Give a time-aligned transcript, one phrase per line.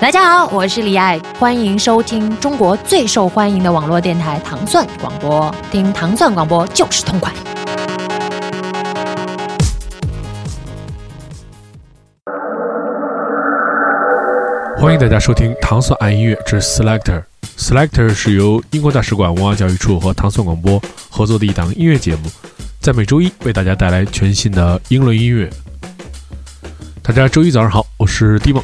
[0.00, 7.32] 大家好，我是李爱，欢迎收听中国最受欢迎的网络电台糖蒜广播，听糖蒜广播就是痛快。
[14.76, 17.22] 欢迎大家收听糖蒜爱音乐之 Selector。
[17.56, 22.28] Selector 是由英国大使馆文化教育处和糖蒜广播合作的一档音乐节目，
[22.80, 25.48] 在每周一为大家带来全新的英伦音乐。
[27.06, 28.60] 大家周一早上好，我是 D 梦。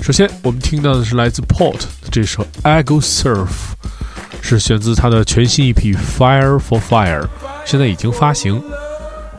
[0.00, 3.48] 首先，我们听到的是来自 Port 的这首《I Go Surf》，
[4.40, 7.22] 是选自他的全新 EP《Fire for Fire》，
[7.64, 8.62] 现在已经发行。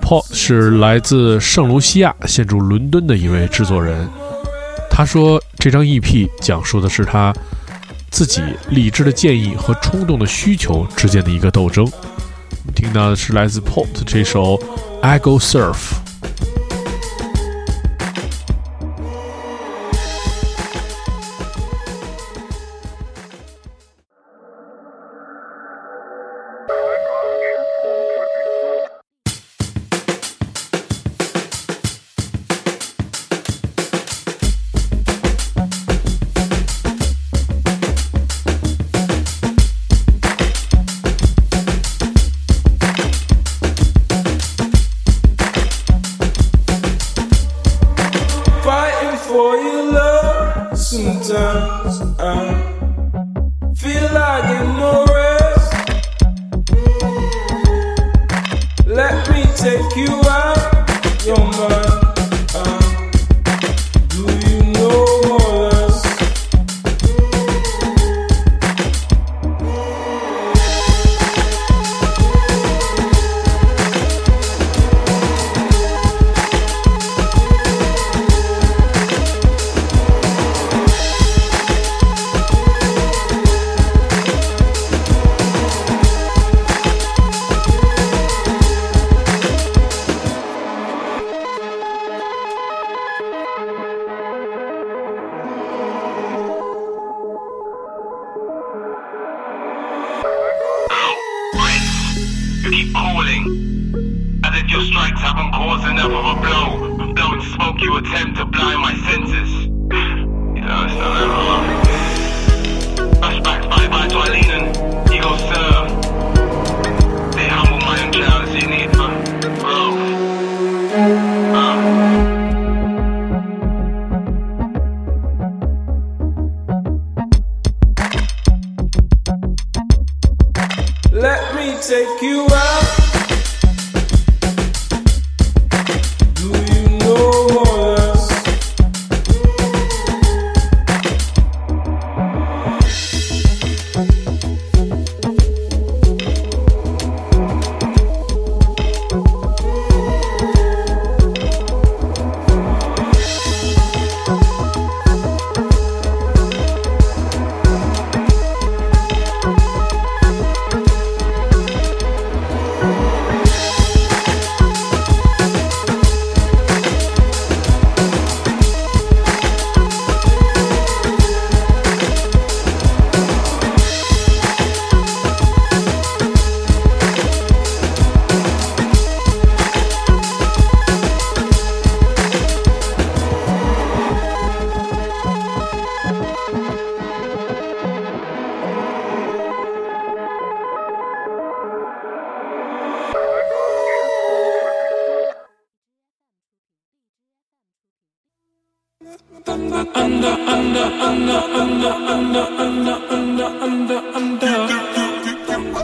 [0.01, 4.05] Port 是来自圣卢西亚，现住伦敦的一位制作人。
[4.91, 7.33] 他说，这张 EP 讲述的是他
[8.11, 11.85] 自己理智的建议和冲动的需求之间的一个斗争。
[11.85, 14.57] 我们听到的是来自 Port 这首
[14.99, 15.71] 《I Go Surf》。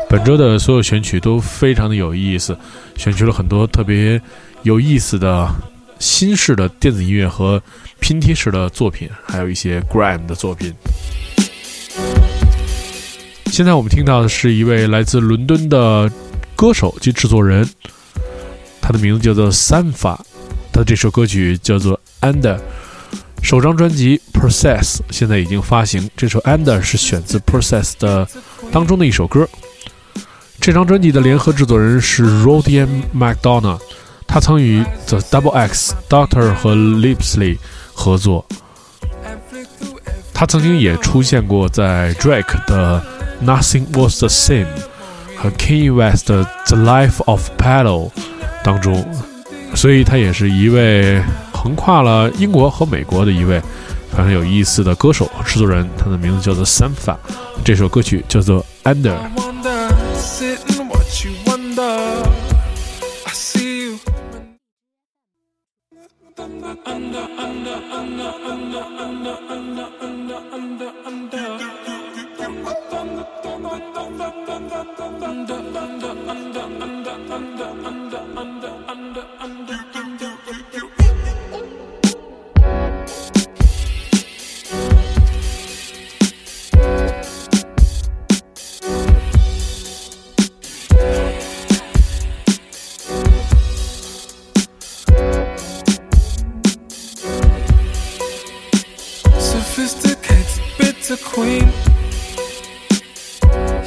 [0.10, 2.56] 本周的所有选曲都非常的有意思，
[2.96, 4.22] 选取了很多特别
[4.62, 5.50] 有意思的
[6.00, 7.62] 新式的电子音乐和
[8.00, 10.74] 拼贴式的作品，还有一些 grime 的作品。
[13.48, 16.10] 现在我们听到的是一位来自伦敦的
[16.56, 17.68] 歌手及制作人，
[18.82, 20.16] 他的名字叫做 Sanfa，
[20.72, 22.00] 他的这首歌曲叫做
[22.32, 22.56] 《Under》。
[23.44, 28.26] 首张专辑《Process》现在已经发行，这首《Under》是选自《Process》的
[28.72, 29.48] 当中的一首歌。
[30.62, 33.82] 这张专辑的联合制作人是 Rodian McDonough，
[34.26, 37.58] 他曾与 The Double X、Doctor 和 Lipsley
[37.94, 38.46] 合作。
[40.34, 43.04] 他曾经也出现过在 Drake 的
[43.46, 44.66] 《Nothing Was the Same》
[45.36, 48.10] 和 k a n y West 的《The Life of Palo》
[48.64, 49.06] 当中，
[49.76, 51.22] 所以他也是一位
[51.64, 53.58] 横跨了英国和美国的一位，
[54.12, 57.16] 非常有意思的歌手和制作人，他的名字叫做 Sampha，
[57.64, 59.16] 这首歌曲叫做 Under。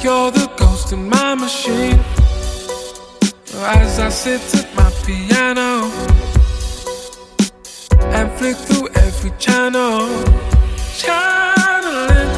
[0.07, 1.99] you're the ghost in my machine.
[3.81, 5.91] As I sit at my piano
[8.15, 10.07] and flick through every channel,
[11.01, 12.31] channeling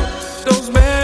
[0.46, 0.99] those memories.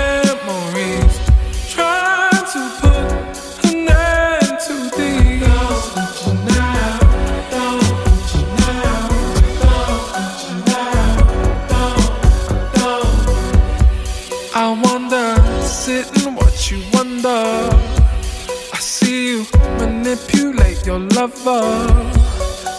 [21.27, 22.11] cover,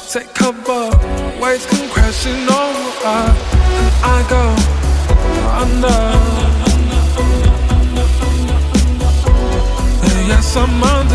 [0.08, 0.90] take cover.
[1.40, 3.18] Waves come crashing over,
[3.74, 4.42] and I go
[5.62, 6.00] under.
[10.04, 11.05] And yes, I'm under.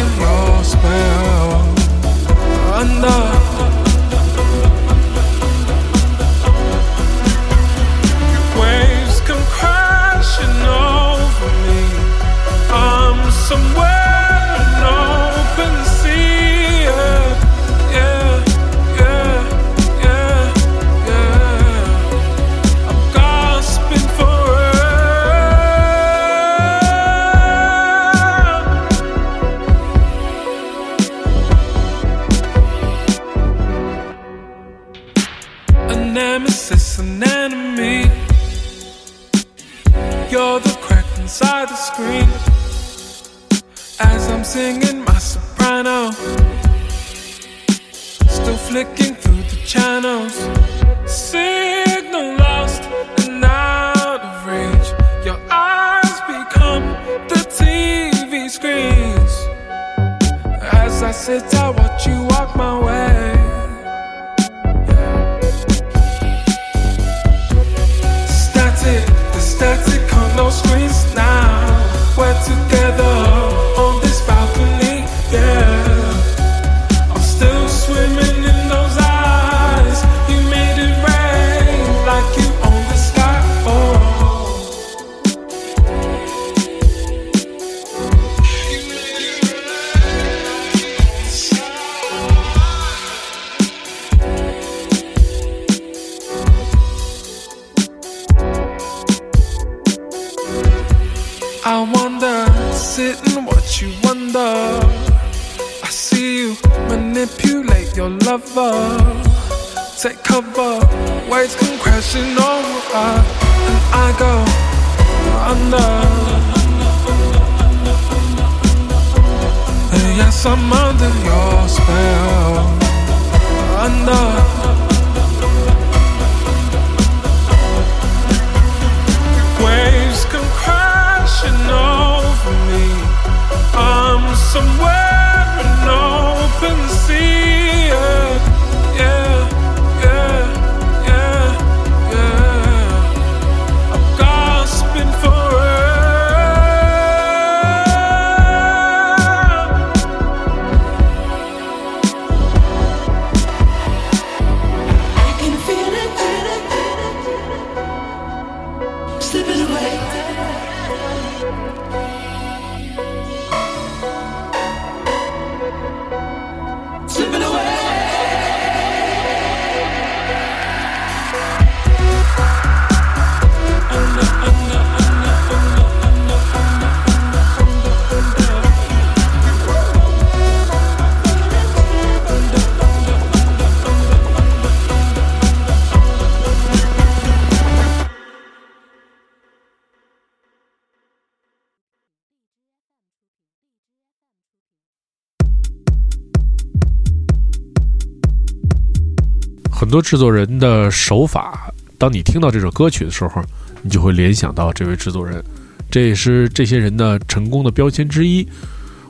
[199.82, 203.42] 很多制作人的手法，当你听到这首歌曲的时候，
[203.82, 205.44] 你就会联想到这位制作人，
[205.90, 208.48] 这也是这些人的成功的标签之一。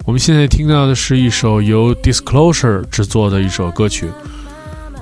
[0.06, 4.08] 我们现在听到的是一首由 Disclosure 制作的一首歌曲，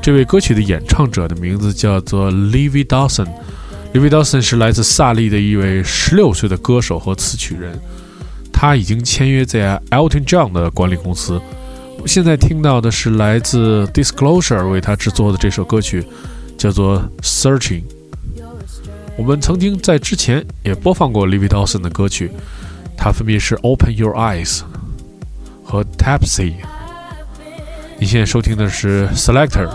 [0.01, 3.27] 这位歌曲的演唱者的名字叫做 Livy Dawson。
[3.93, 7.79] Livy Dawson 是来自萨利的一位十六岁的歌手和词曲人，
[8.51, 11.39] 他已经签约在 Elton John 的管理公司。
[12.05, 16.03] 现在听到的是来自 Disclosure 为他制作的这首歌曲，
[16.57, 17.83] 叫做 Searching。
[19.17, 22.31] 我们曾经在之前也播放过 Livy Dawson 的歌曲，
[22.97, 24.61] 它分别是 Open Your Eyes
[25.63, 26.53] 和 Tapsy。
[27.99, 29.69] 你现在收听的是 Selector。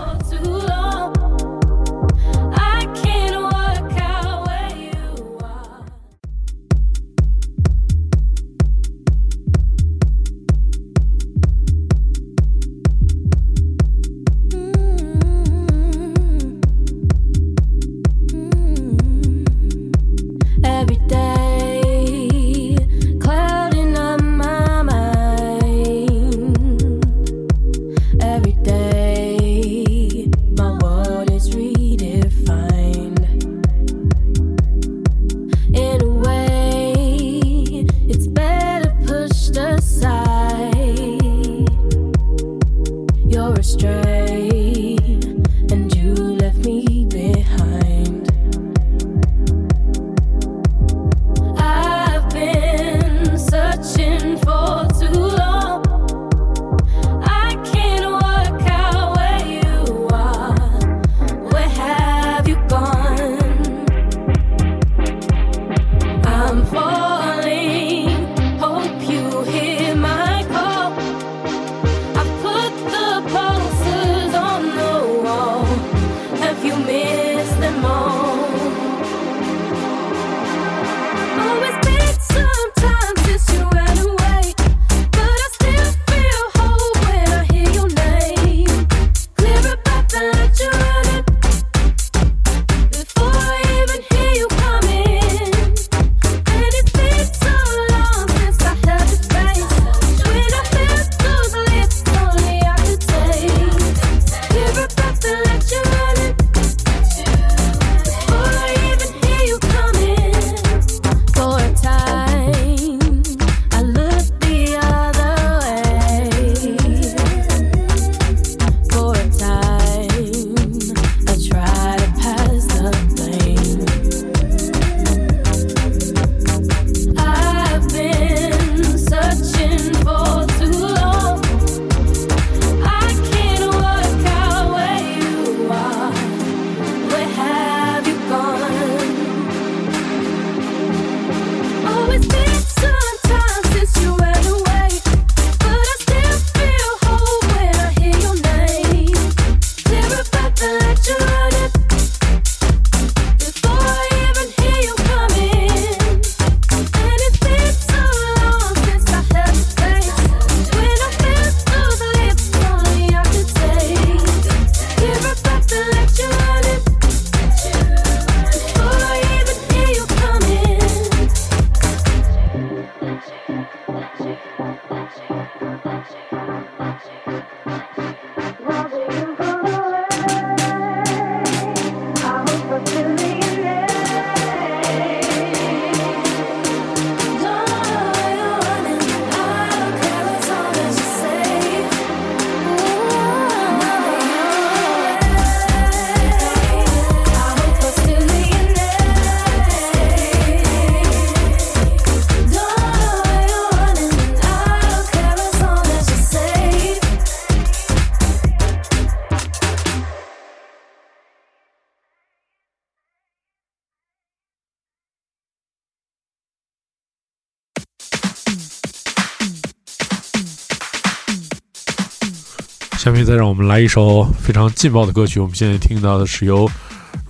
[223.05, 225.39] 下面再让我们来一首非常劲爆的歌曲。
[225.39, 226.67] 我们现在听到的是由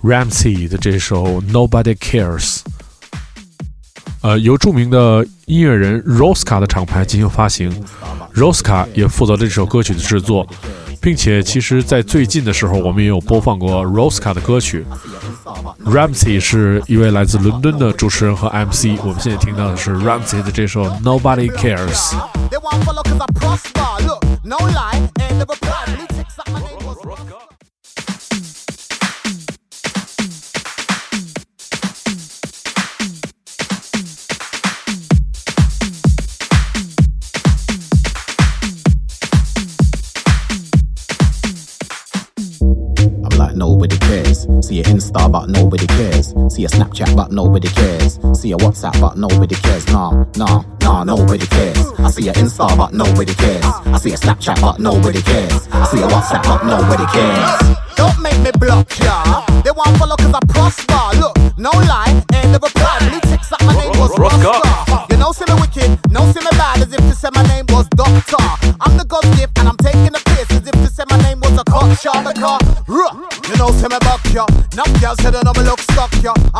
[0.02, 2.60] Ramsey 的这首《Nobody Cares》，
[4.22, 7.70] 呃，由著名的音乐人 Roska 的厂牌进行发行。
[8.34, 10.48] Roska 也负责了这首歌曲的制作，
[11.06, 14.84] 并且其实，在最近的时候，我们也有播放过 Rosca 的歌曲。
[15.84, 18.98] Ramsey 是一位来自伦敦的主持人和 MC。
[19.04, 22.12] 我们现在听到的是 Ramsey 的这首《Nobody Cares》。
[44.66, 46.34] See your Insta, but nobody cares.
[46.52, 48.18] See your Snapchat, but nobody cares.
[48.34, 49.86] See your WhatsApp, but nobody cares.
[49.92, 51.78] Nah, nah, nah, nobody cares.
[52.00, 53.64] I see your Insta, but nobody cares.
[53.64, 55.68] I see your Snapchat, but nobody cares.
[55.70, 57.76] I see your WhatsApp, but nobody cares.
[57.94, 59.46] Don't make me block ya.
[59.62, 61.20] They want follow cause I prosper.
[61.20, 63.08] Look, no lie, ain't never a plan.
[63.08, 64.50] Blue ticks like my name was Roscoe.
[64.50, 65.06] Roscoe.
[65.14, 67.66] You know, see me wicked, no see me bad, as if to say my name
[67.68, 68.65] was Doctor.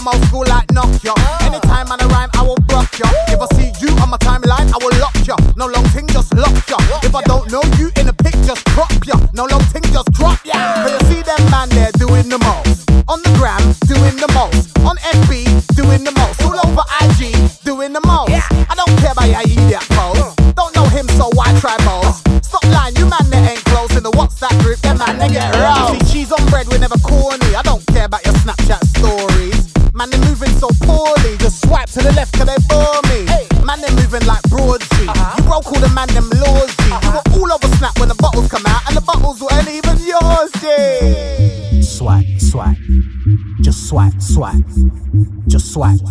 [0.08, 0.45] I'm school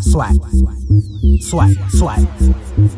[0.02, 0.36] swipe,
[1.40, 1.78] swipe.
[1.90, 2.28] Swipe.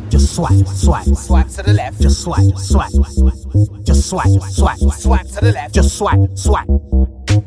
[0.10, 1.06] Just swipe, swipe.
[1.06, 2.92] Swipe to the left, Just swipe, swipe.
[3.84, 4.78] Just swipe, swipe.
[4.78, 5.74] swipe to the left.
[5.74, 6.68] Just swipe, swipe.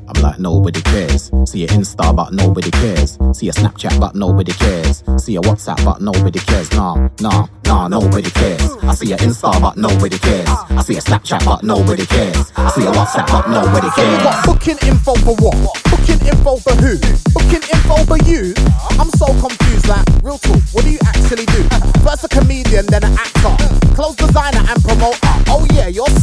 [0.09, 1.31] I'm like nobody cares.
[1.45, 3.19] See your Insta, but nobody cares.
[3.37, 5.03] See your Snapchat, but nobody cares.
[5.23, 6.71] See your WhatsApp, but nobody cares.
[6.73, 8.63] Nah, nah, nah, nobody cares.
[8.83, 10.49] I see your Insta, but nobody cares.
[10.71, 12.53] I see your Snapchat, but nobody cares.
[12.57, 14.47] I see your WhatsApp, but nobody What cares.
[14.47, 15.57] booking info for what?
[15.91, 16.99] Booking info for who?
[17.35, 18.55] Booking info for you?
[18.99, 21.63] I'm so confused, like, real talk, what do you actually do?
[22.05, 23.55] First a comedian, then an actor.
[23.95, 25.19] Clothes designer and promoter.
[25.49, 26.21] Oh yeah, you're a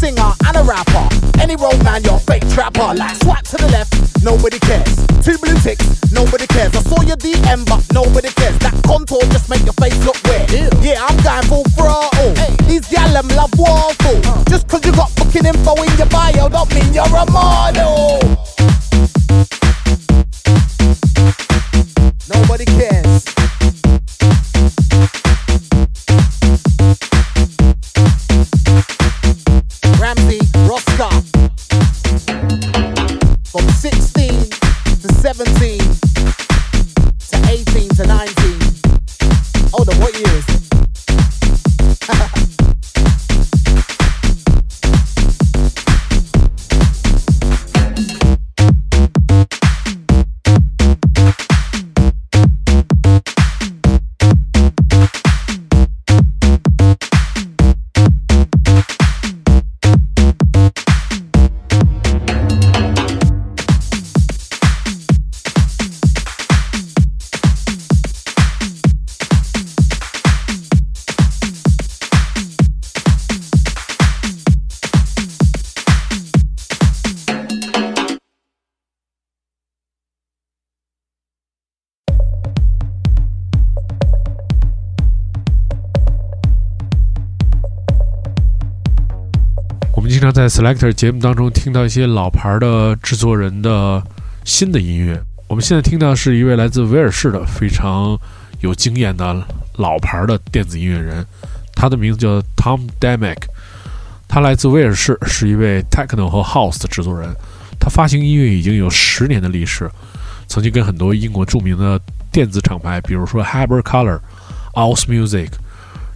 [1.47, 2.93] Any road man, you're fake trapper.
[2.93, 4.97] Like, swipe to the left, nobody cares.
[5.23, 6.75] Two blue ticks, nobody cares.
[6.75, 8.59] I saw your DM, but nobody cares.
[8.59, 10.51] That contour just make your face look weird.
[10.83, 12.33] Yeah, I'm going full throttle.
[12.67, 14.19] These gal them love waffle.
[14.27, 14.43] Uh.
[14.49, 18.26] Just cause you got booking info in your bio, don't mean you're a model.
[90.17, 94.01] 经常在 Selector 节目当中听到一些老牌的制作人的
[94.43, 95.21] 新的音乐。
[95.47, 98.19] 我们现在听到是一位来自威尔士的非常
[98.61, 101.23] 有经验的老牌的电子音乐人，
[101.75, 103.37] 他的名字叫 Tom Demick，
[104.27, 107.31] 他来自威尔士，是一位 Techno 和 House 的制作人。
[107.79, 109.87] 他发行音乐已经有十年的历史，
[110.47, 112.01] 曾经跟很多英国著名的
[112.31, 114.19] 电子厂牌，比如说 Hyper Color、
[114.73, 115.49] o u s Music，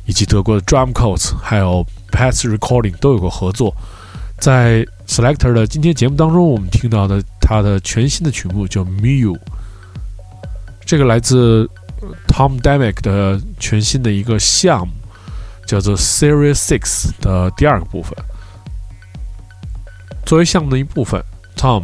[0.07, 3.75] 以及德国的 Drumcoats，还有 Pets Recording 都有过合作。
[4.37, 9.33] 在 Selector 的今天节目当中，我们听到的他的全新的曲目叫《Mew》，
[10.85, 11.69] 这个来自
[12.27, 14.93] Tom Demick 的全新的一个项目，
[15.67, 18.17] 叫做 Series Six 的第二个部分。
[20.25, 21.23] 作为项目的一部分
[21.55, 21.83] ，Tom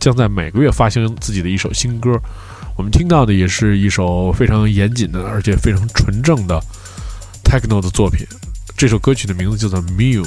[0.00, 2.18] 将在每个月发行自己的一首新歌。
[2.76, 6.58] 我们听到的也是一首非常严谨的，而且非常纯正的
[7.44, 8.26] techno 的作品。
[8.78, 10.22] 这首歌曲的名字叫做《Mew》。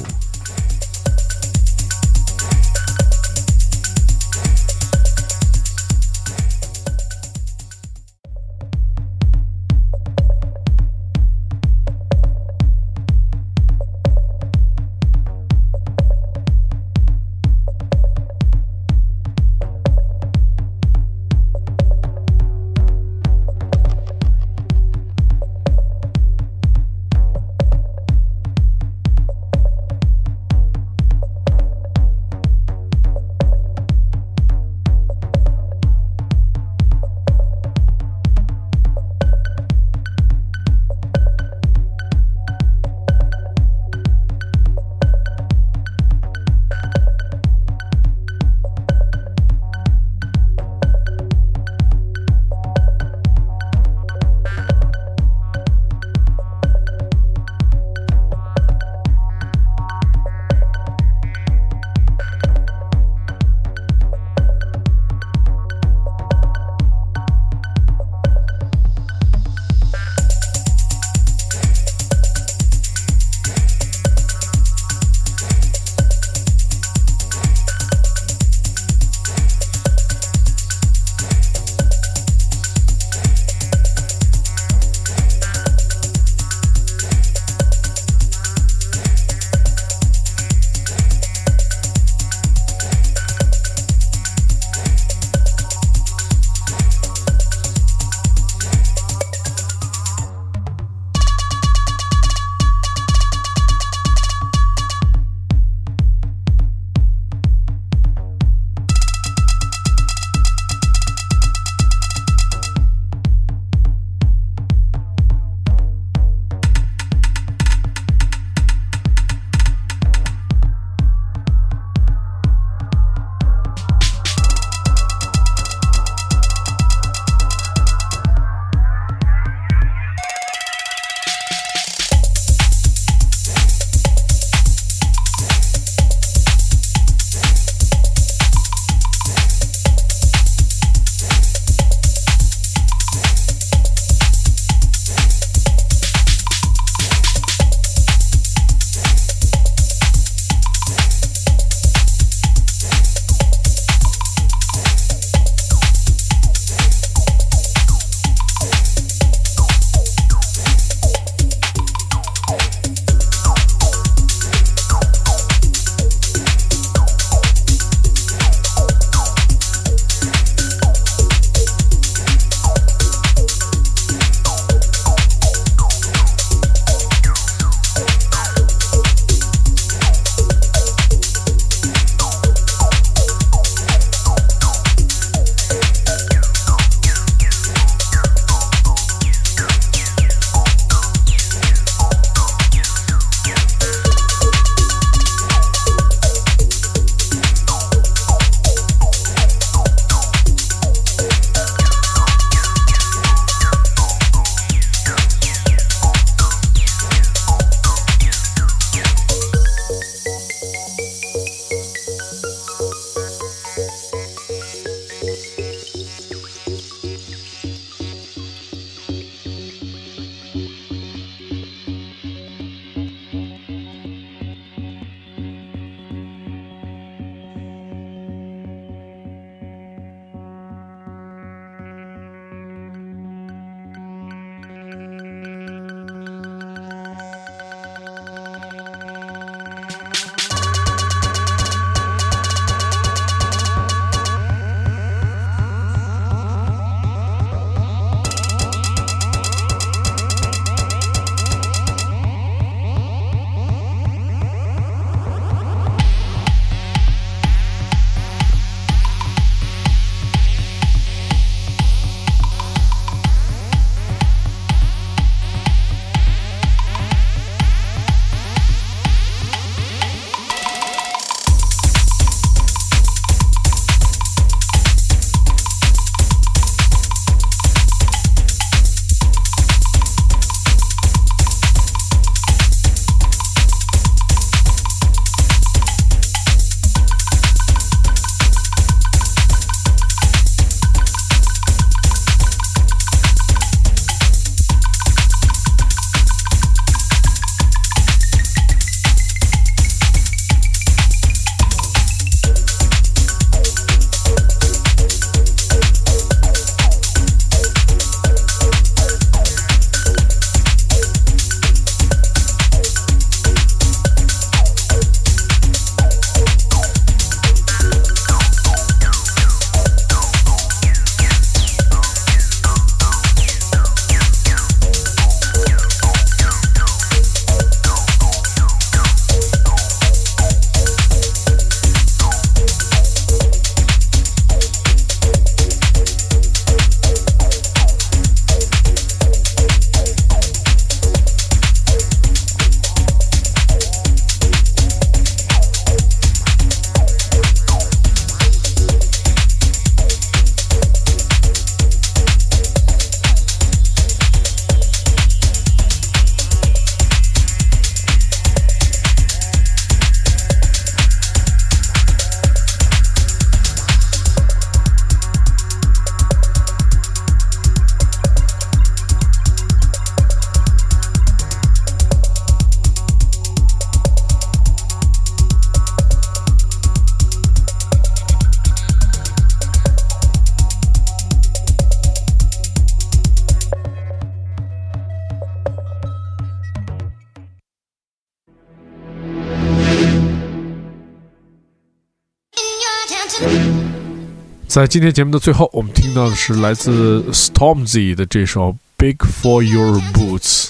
[394.72, 400.68] 在今天节目的最后，我们听到的是来自 Stormzy 的这首《Big for Your Boots》。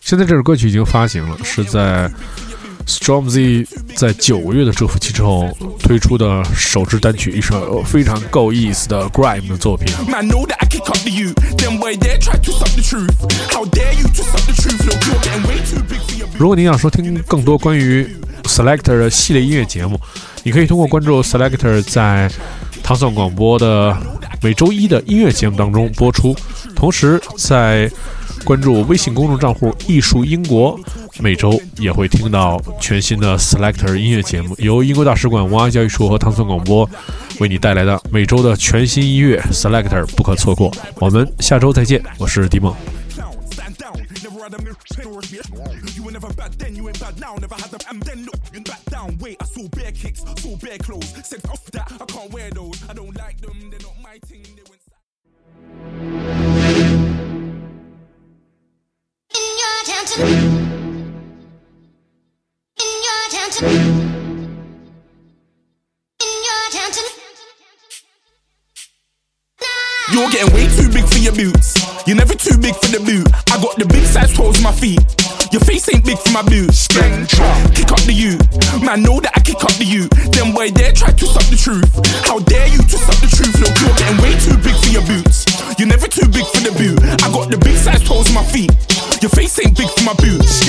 [0.00, 2.10] 现在这首歌曲已经发行了，是在
[2.84, 9.94] Stormzy 在九个月的蛰伏期之后推出的首支单曲，一首非常够意思的 Grime 的作品。
[16.36, 18.04] 如果您想收听更多关于
[18.42, 20.00] Selector 的系列音乐节目，
[20.42, 22.28] 你可以通过关注 Selector 在。
[22.84, 23.96] 糖蒜广播的
[24.42, 26.36] 每周一的音乐节目当中播出，
[26.76, 27.90] 同时在
[28.44, 30.78] 关注微信公众账户“艺术英国”，
[31.18, 36.88] 每周也会听到全新的 Selector 音乐节目，由英国大使馆文化教育处和糖蒜广播
[37.40, 40.70] 为你带来的每周的全新音乐 Selector 不可错过。
[40.96, 42.74] 我们下周再见，我是迪梦。
[44.44, 44.74] Stand down.
[45.32, 45.96] Never had.
[45.96, 47.34] You were never bad then, you ain't bad now.
[47.36, 49.16] Never had the and then look and back down.
[49.18, 51.26] Wait, I saw bare kicks, saw bare clothes.
[51.26, 52.82] Said off that, I can't wear those.
[52.88, 54.42] I don't like them, they're not my thing.
[54.42, 54.80] They went.
[59.34, 60.28] In your downtown.
[62.80, 63.70] In your downtown.
[66.20, 67.10] In your downtown.
[70.12, 71.83] You're getting way too big for your boots.
[72.06, 73.24] You're never too big for the boot.
[73.48, 75.00] I got the big size toes on my feet.
[75.48, 76.84] Your face ain't big for my boots.
[76.92, 78.36] Kick up the you.
[78.84, 80.12] Man, know that I kick up the you.
[80.36, 81.88] Then why they try to stop the truth?
[82.28, 83.56] How dare you to stop the truth?
[83.56, 85.48] Look, you're getting way too big for your boots.
[85.80, 87.00] You're never too big for the boot.
[87.24, 88.74] I got the big size toes on my feet.
[89.24, 90.60] Your face ain't big for my boots.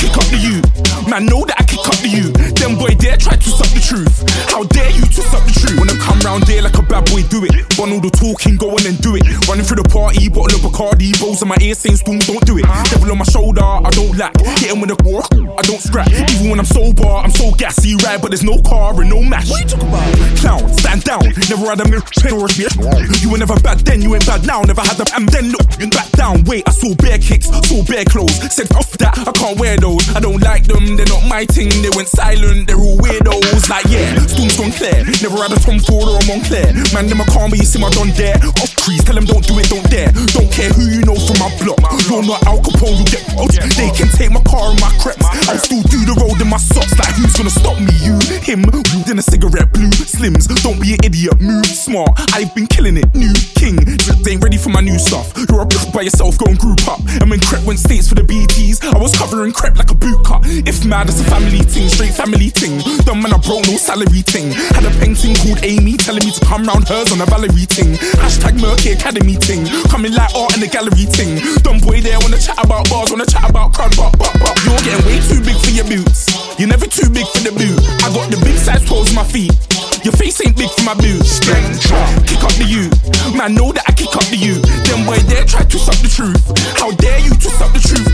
[0.00, 0.64] Kick up the you.
[1.12, 2.32] Man, know that I kick up the you.
[2.56, 4.24] Them boy dare try to stop the truth.
[4.48, 5.76] How dare you to stop the truth?
[5.76, 7.52] Wanna come round there like a bad boy, do it.
[7.76, 9.28] Want all the talking, go on and do it.
[9.44, 12.56] Running through the party, bottle of Bacardi, balls in my ear saying storm, don't do
[12.56, 12.64] it.
[12.88, 14.32] Devil on my shoulder, I don't lack.
[14.56, 16.08] Hitting with a core, I don't scrap.
[16.08, 18.16] Even when I'm sober, I'm so gassy, right?
[18.16, 19.52] But there's no car and no match.
[19.52, 20.08] What you talking about?
[20.40, 21.28] Clown, stand down.
[21.52, 22.00] Never had a mirror
[22.40, 22.72] or a beer.
[23.20, 24.64] You were never bad then, you ain't bad now.
[24.64, 26.40] Never had a and then look back down.
[26.48, 28.38] Wait, I saw bare kicks, saw bare clothes.
[28.54, 30.14] Said off that, I can't wear those.
[30.14, 31.68] I don't like them, they're my thing.
[31.82, 33.68] They went silent, they're all weirdos.
[33.68, 35.04] Like yeah, storm's gone clear.
[35.22, 36.72] Never had a Tom Ford or a Moncler.
[36.94, 38.36] Man, them I can't be, you see my done there.
[38.62, 40.10] Off trees, tell them don't do it, don't dare.
[40.32, 41.82] Don't care who you know from my block.
[42.06, 43.50] You're not Al Capone, you get out.
[43.76, 45.24] They can take my car and my creps.
[45.48, 46.94] I'll still do the road in my socks.
[46.98, 47.92] Like who's gonna stop me?
[48.00, 48.62] You, him,
[49.10, 50.46] in a cigarette, blue slims.
[50.62, 52.10] Don't be an idiot, move smart.
[52.34, 53.78] I've been killing it, new king.
[53.98, 55.32] Just ain't ready for my new stuff.
[55.48, 57.00] You're a by yourself, go and group up.
[57.20, 60.24] And when Crep went states for the BTs, I was covering Crep like a boot
[60.24, 60.42] cut.
[60.44, 62.76] If mad, it's a family thing, straight family thing.
[63.08, 64.52] Dumb man, I broke no salary thing.
[64.76, 67.96] Had a painting called Amy telling me to come round hers on a Valerie thing.
[68.20, 69.64] Hashtag Merky Academy thing.
[69.88, 71.40] Coming like art in the gallery thing.
[71.64, 74.52] Dumb boy there wanna chat about bars, wanna chat about crowd, but, but, but.
[74.64, 76.28] You're getting way too big for your boots.
[76.60, 77.80] You're never too big for the boot.
[78.04, 79.56] I got the big size toes my feet.
[80.04, 81.40] Your face ain't big for my boots.
[81.40, 82.92] Kick up the you.
[83.34, 84.60] Man, know that I kick up the you.
[84.86, 86.38] Them why there try to stop the truth?
[86.76, 88.06] How dare you to stop the truth?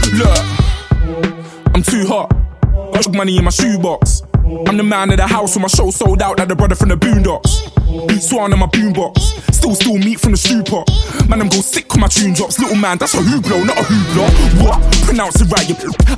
[3.04, 4.22] Got money in my shoebox.
[4.68, 6.90] I'm the man of the house when my show sold out like the brother from
[6.90, 7.71] the Boondocks.
[8.20, 9.20] Swan on my boombox.
[9.52, 10.88] Still, still meat from the stew pot.
[11.28, 12.58] Man, I'm go sick when my tune drops.
[12.58, 14.26] Little man, that's a hooplo, not a hoopla.
[14.64, 14.80] What?
[15.04, 15.68] Pronounce it right,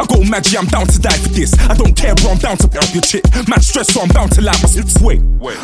[0.00, 1.52] I go magic, I'm down to die for this.
[1.68, 3.24] I don't care, bro, I'm down to help your chick.
[3.48, 4.96] Man, stress, so I'm bound to like my slips.
[5.02, 5.20] Wait,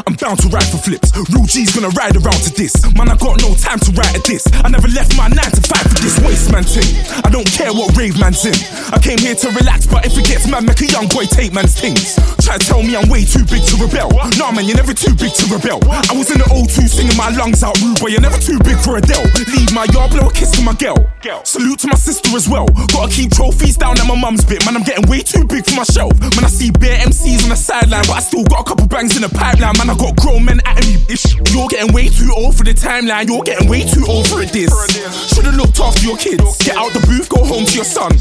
[0.07, 1.15] I'm bound to ride for flips.
[1.31, 2.75] Real G's gonna ride around to this.
[2.93, 4.45] Man, I got no time to write at this.
[4.61, 6.91] I never left my 9 to 5 for this waste man thing.
[7.25, 8.57] I don't care what rave man's in.
[8.93, 11.55] I came here to relax, but if it gets mad, make a young boy take
[11.55, 12.19] man's things.
[12.45, 14.11] Try to tell me I'm way too big to rebel.
[14.37, 15.81] Nah, man, you're never too big to rebel.
[16.09, 18.79] I was in the O2 singing my lungs out rude, but you're never too big
[18.81, 19.27] for Adele.
[19.53, 20.97] Leave my yard, blow a kiss to my girl.
[21.45, 22.67] Salute to my sister as well.
[22.93, 24.65] Gotta keep trophies down at my mum's bit.
[24.65, 26.17] Man, I'm getting way too big for my shelf.
[26.21, 29.17] Man, I see bare MCs on the sideline, but I still got a couple bangs
[29.17, 29.77] in the pipeline.
[29.77, 31.37] Man, I got grown men at me, bitch.
[31.53, 33.29] You're getting way too old for the timeline.
[33.29, 34.73] You're getting way too old for this.
[35.35, 36.41] Should've looked after your kids.
[36.65, 38.13] Get out the booth, go home to your son.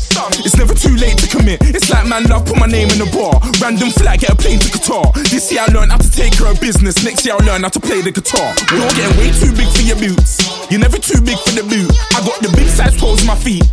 [0.44, 1.62] It's never too late to commit.
[1.64, 3.40] It's like man love, put my name in the bar.
[3.62, 5.14] Random flat, get a plane to Qatar.
[5.30, 7.04] This year I learned how to take care of business.
[7.04, 8.56] Next year I'll learn how to play the guitar.
[8.72, 10.40] You're getting way too big for your boots.
[10.72, 11.90] You're never too big for the boot.
[12.16, 13.66] I got the big size toes in my feet.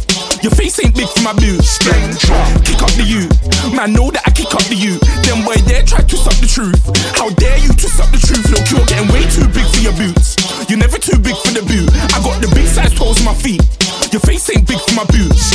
[0.42, 1.79] Your face ain't big for my boots.
[1.79, 3.29] Kick up the you.
[3.77, 4.99] Man, know that I kick up the you.
[5.22, 6.79] Then why they try to stop the truth?
[7.14, 8.49] How dare you to stop the truth?
[8.51, 10.35] Look, you're getting way too big for your boots.
[10.66, 11.87] You're never too big for the boot.
[12.11, 13.62] I got the big size toes in my feet.
[14.11, 15.53] Your face ain't big for my boots.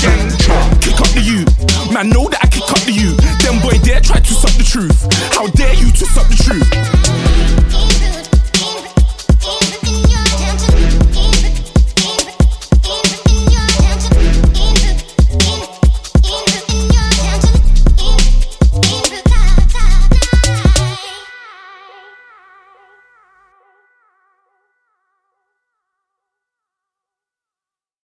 [0.80, 1.44] Kick up the you.
[1.92, 3.12] Man, know that I kick up the you.
[3.44, 5.04] Then boy, dare try to stop the truth.
[5.36, 8.11] How dare you to stop the truth?